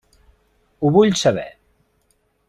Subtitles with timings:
[0.87, 1.45] Ho vull saber.